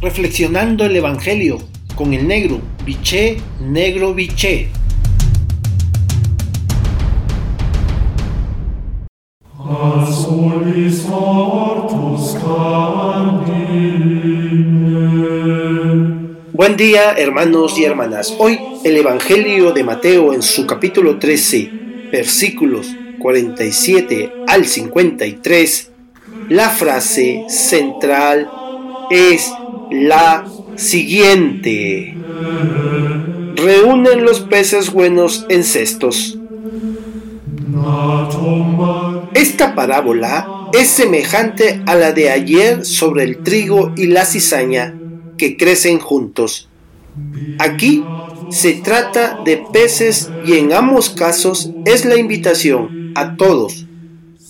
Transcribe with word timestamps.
reflexionando 0.00 0.84
el 0.84 0.96
Evangelio 0.96 1.58
con 1.94 2.14
el 2.14 2.26
negro, 2.26 2.60
biché, 2.86 3.36
negro, 3.60 4.14
biché. 4.14 4.68
Buen 16.52 16.76
día 16.76 17.12
hermanos 17.12 17.78
y 17.78 17.84
hermanas. 17.84 18.34
Hoy 18.38 18.58
el 18.84 18.96
Evangelio 18.96 19.72
de 19.72 19.84
Mateo 19.84 20.32
en 20.32 20.40
su 20.40 20.66
capítulo 20.66 21.18
13, 21.18 21.70
versículos 22.10 22.86
47 23.18 24.32
al 24.46 24.64
53, 24.64 25.90
la 26.48 26.70
frase 26.70 27.44
central 27.48 28.50
es 29.10 29.52
la 29.90 30.46
siguiente. 30.76 32.14
Reúnen 33.56 34.24
los 34.24 34.40
peces 34.40 34.92
buenos 34.92 35.46
en 35.48 35.64
cestos. 35.64 36.38
Esta 39.34 39.74
parábola 39.74 40.68
es 40.72 40.88
semejante 40.88 41.82
a 41.86 41.94
la 41.94 42.12
de 42.12 42.30
ayer 42.30 42.84
sobre 42.84 43.24
el 43.24 43.42
trigo 43.42 43.92
y 43.96 44.06
la 44.06 44.24
cizaña 44.24 44.94
que 45.36 45.56
crecen 45.56 45.98
juntos. 45.98 46.68
Aquí 47.58 48.04
se 48.50 48.74
trata 48.74 49.40
de 49.44 49.62
peces 49.72 50.30
y 50.44 50.54
en 50.54 50.72
ambos 50.72 51.10
casos 51.10 51.70
es 51.84 52.04
la 52.04 52.16
invitación 52.16 53.12
a 53.14 53.36
todos, 53.36 53.86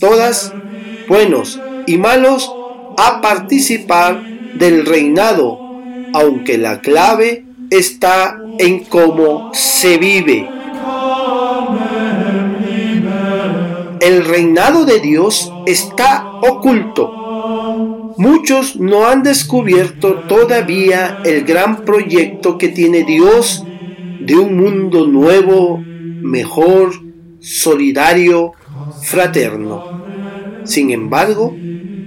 todas, 0.00 0.52
buenos 1.08 1.60
y 1.86 1.98
malos, 1.98 2.50
a 2.96 3.20
participar 3.20 4.37
del 4.54 4.86
reinado, 4.86 5.58
aunque 6.14 6.58
la 6.58 6.80
clave 6.80 7.44
está 7.70 8.40
en 8.58 8.84
cómo 8.84 9.50
se 9.54 9.98
vive. 9.98 10.48
El 14.00 14.24
reinado 14.24 14.84
de 14.84 15.00
Dios 15.00 15.52
está 15.66 16.26
oculto. 16.42 18.14
Muchos 18.16 18.76
no 18.76 19.06
han 19.06 19.22
descubierto 19.22 20.20
todavía 20.28 21.20
el 21.24 21.44
gran 21.44 21.84
proyecto 21.84 22.58
que 22.58 22.68
tiene 22.68 23.04
Dios 23.04 23.64
de 24.20 24.36
un 24.36 24.56
mundo 24.56 25.06
nuevo, 25.06 25.78
mejor, 25.78 26.92
solidario, 27.40 28.52
fraterno. 29.02 30.02
Sin 30.64 30.90
embargo, 30.90 31.54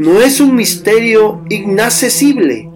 no 0.02 0.19
es 0.19 0.41
un 0.41 0.55
misterio 0.55 1.45
inaccesible, 1.47 2.67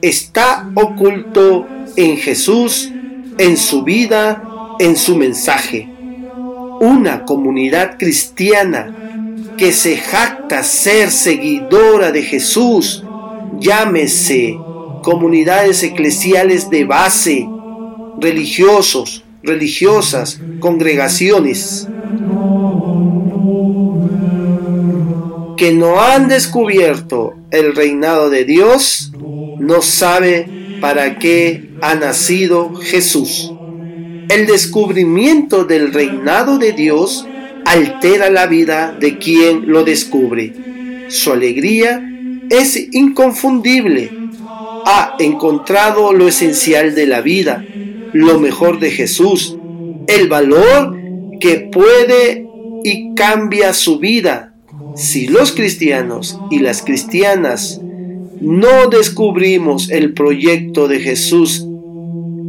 está 0.00 0.70
oculto 0.74 1.66
en 1.96 2.16
Jesús, 2.16 2.90
en 3.36 3.58
su 3.58 3.82
vida, 3.82 4.42
en 4.78 4.96
su 4.96 5.14
mensaje. 5.14 5.86
Una 6.80 7.26
comunidad 7.26 7.98
cristiana 7.98 8.96
que 9.58 9.70
se 9.72 9.98
jacta 9.98 10.62
ser 10.62 11.10
seguidora 11.10 12.10
de 12.10 12.22
Jesús, 12.22 13.04
llámese 13.60 14.56
comunidades 15.02 15.82
eclesiales 15.82 16.70
de 16.70 16.86
base, 16.86 17.46
religiosos, 18.18 19.24
religiosas, 19.42 20.40
congregaciones, 20.58 21.86
que 25.62 25.70
no 25.70 26.02
han 26.02 26.26
descubierto 26.26 27.34
el 27.52 27.76
reinado 27.76 28.30
de 28.30 28.44
Dios, 28.44 29.12
no 29.60 29.80
sabe 29.80 30.78
para 30.80 31.20
qué 31.20 31.68
ha 31.80 31.94
nacido 31.94 32.74
Jesús. 32.74 33.52
El 34.28 34.46
descubrimiento 34.46 35.64
del 35.64 35.94
reinado 35.94 36.58
de 36.58 36.72
Dios 36.72 37.28
altera 37.64 38.28
la 38.28 38.48
vida 38.48 38.96
de 38.98 39.18
quien 39.18 39.70
lo 39.70 39.84
descubre. 39.84 40.52
Su 41.06 41.30
alegría 41.30 42.10
es 42.50 42.88
inconfundible. 42.90 44.10
Ha 44.84 45.14
encontrado 45.20 46.12
lo 46.12 46.26
esencial 46.26 46.96
de 46.96 47.06
la 47.06 47.20
vida, 47.20 47.64
lo 48.12 48.40
mejor 48.40 48.80
de 48.80 48.90
Jesús, 48.90 49.56
el 50.08 50.26
valor 50.26 50.98
que 51.38 51.70
puede 51.72 52.48
y 52.82 53.14
cambia 53.14 53.72
su 53.72 54.00
vida 54.00 54.51
si 54.94 55.26
los 55.26 55.52
cristianos 55.52 56.38
y 56.50 56.58
las 56.58 56.82
cristianas 56.82 57.80
no 58.40 58.88
descubrimos 58.88 59.90
el 59.90 60.12
proyecto 60.12 60.88
de 60.88 61.00
Jesús 61.00 61.66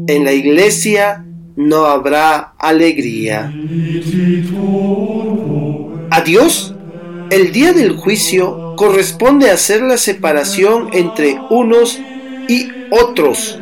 en 0.07 0.23
la 0.25 0.33
iglesia, 0.33 1.25
no 1.55 1.85
habrá 1.85 2.53
alegría. 2.57 3.53
A 6.09 6.21
Dios, 6.21 6.75
el 7.29 7.51
día 7.51 7.73
del 7.73 7.95
juicio 7.95 8.75
corresponde 8.75 9.49
hacer 9.49 9.81
la 9.81 9.97
separación 9.97 10.89
entre 10.93 11.37
unos 11.49 11.99
y 12.47 12.67
otros. 12.91 13.59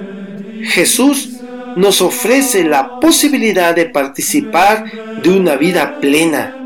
Jesús 0.64 1.38
nos 1.76 2.02
ofrece 2.02 2.64
la 2.64 3.00
posibilidad 3.00 3.76
de 3.76 3.86
participar 3.86 4.86
de 5.22 5.30
una 5.30 5.56
vida 5.56 6.00
plena 6.00 6.61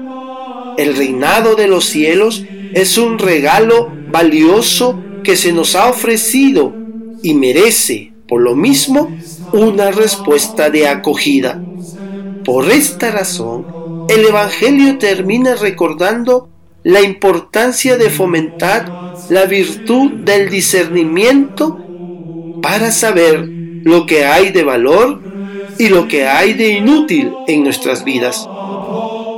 el 0.78 0.96
reinado 0.96 1.56
de 1.56 1.68
los 1.68 1.86
cielos 1.86 2.44
es 2.74 2.98
un 2.98 3.20
regalo 3.20 3.92
valioso 4.12 5.02
que 5.24 5.36
se 5.36 5.52
nos 5.52 5.76
ha 5.76 5.90
ofrecido 5.90 6.74
y 7.24 7.34
merece, 7.34 8.14
por 8.28 8.42
lo 8.42 8.56
mismo, 8.56 9.10
una 9.54 9.92
respuesta 9.92 10.70
de 10.70 10.88
acogida. 10.88 11.62
Por 12.44 12.70
esta 12.70 13.12
razón, 13.12 14.06
el 14.10 14.26
Evangelio 14.26 14.98
termina 14.98 15.56
recordando 15.56 16.50
la 16.84 17.02
importancia 17.02 17.98
de 17.98 18.10
fomentar 18.12 19.16
la 19.30 19.46
virtud 19.46 20.12
del 20.12 20.50
discernimiento 20.50 21.80
para 22.62 22.92
saber 22.92 23.48
lo 23.84 24.06
que 24.06 24.26
hay 24.26 24.52
de 24.52 24.64
valor 24.64 25.22
y 25.80 25.90
lo 25.90 26.08
que 26.08 26.28
hay 26.28 26.54
de 26.54 26.70
inútil 26.70 27.34
en 27.48 27.64
nuestras 27.64 28.04
vidas. 28.04 28.48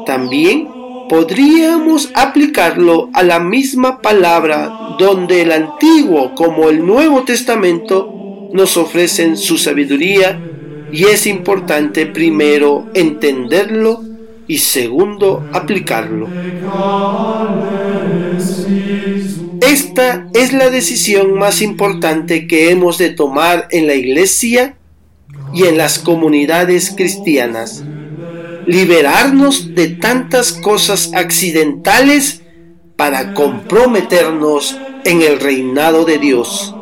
También 0.06 0.68
podríamos 1.08 2.12
aplicarlo 2.14 3.10
a 3.14 3.24
la 3.24 3.40
misma 3.40 4.02
palabra 4.02 4.96
donde 5.00 5.42
el 5.42 5.52
Antiguo 5.52 6.36
como 6.36 6.70
el 6.70 6.86
Nuevo 6.86 7.24
Testamento 7.24 8.50
nos 8.54 8.78
ofrecen 8.78 9.38
su 9.38 9.58
sabiduría 9.58 10.40
y 10.92 11.06
es 11.06 11.28
importante 11.28 12.06
primero 12.06 12.88
entenderlo 12.94 14.04
y 14.48 14.60
segundo 14.60 15.46
aplicarlo. 15.52 16.28
Esta 19.62 20.28
es 20.34 20.54
la 20.54 20.70
decisión 20.70 21.34
más 21.34 21.62
importante 21.62 22.48
que 22.48 22.70
hemos 22.70 22.98
de 22.98 23.10
tomar 23.10 23.68
en 23.72 23.88
la 23.88 23.96
iglesia 23.96 24.78
y 25.54 25.64
en 25.64 25.78
las 25.78 26.00
comunidades 26.00 26.94
cristianas 26.96 27.84
liberarnos 28.68 29.74
de 29.74 29.88
tantas 29.88 30.52
cosas 30.52 31.12
accidentales 31.16 32.42
para 32.98 33.34
comprometernos 33.34 34.78
en 35.06 35.22
el 35.22 35.40
reinado 35.40 36.04
de 36.04 36.18
Dios, 36.18 36.76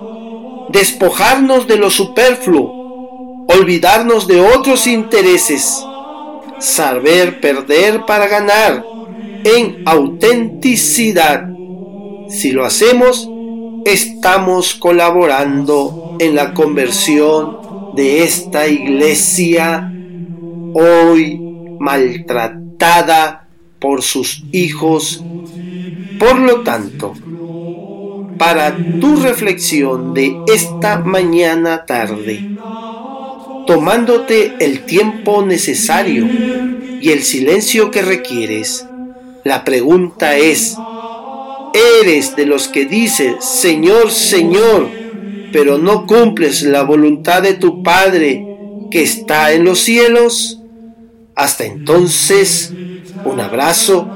despojarnos 0.69 1.68
de 1.68 1.78
lo 1.78 1.91
superfluo, 1.91 3.45
olvidarnos 3.47 4.28
de 4.28 4.41
otros 4.41 4.88
intereses, 4.88 5.85
saber 6.59 7.40
perder 7.40 8.06
para 8.06 8.28
ganar 8.28 8.84
en 9.44 9.84
autenticidad. 9.85 11.47
Si 12.29 12.51
lo 12.51 12.66
hacemos, 12.66 13.29
estamos 13.85 14.74
colaborando 14.74 16.18
en 16.19 16.33
la 16.33 16.56
conversión 16.56 17.94
de 17.95 18.24
esta 18.24 18.68
iglesia 18.68 19.92
hoy 20.74 21.44
maltratada 21.80 23.48
por 23.80 24.01
sus 24.01 24.44
hijos. 24.51 25.24
Por 26.19 26.39
lo 26.39 26.62
tanto, 26.62 27.13
para 28.38 28.75
tu 29.00 29.18
reflexión 29.18 30.13
de 30.13 30.38
esta 30.48 31.00
mañana 31.00 31.86
tarde, 31.86 32.57
tomándote 33.68 34.56
el 34.60 34.86
tiempo 34.86 35.45
necesario 35.45 36.27
y 37.01 37.10
el 37.12 37.24
silencio 37.24 37.92
que 37.92 38.01
requieres, 38.01 38.86
la 39.44 39.63
pregunta 39.63 40.38
es, 40.38 40.75
¿eres 42.01 42.36
de 42.36 42.45
los 42.45 42.68
que 42.68 42.86
dice, 42.86 43.36
Señor, 43.39 44.12
Señor, 44.12 44.89
pero 45.51 45.78
no 45.78 46.06
cumples 46.07 46.63
la 46.63 46.83
voluntad 46.83 47.44
de 47.44 47.54
tu 47.54 47.83
Padre 47.83 48.45
que 48.89 49.04
está 49.04 49.54
en 49.54 49.63
los 49.66 49.80
cielos? 49.80 50.62
Hasta 51.35 51.65
entonces, 51.65 52.73
un 53.25 53.39
abrazo, 53.41 54.07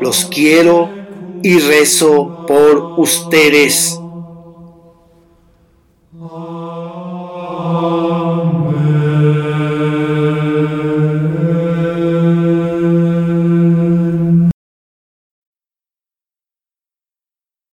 los 0.00 0.26
quiero 0.26 0.90
y 1.42 1.58
rezo 1.58 2.44
por 2.46 2.92
ustedes. 2.96 4.07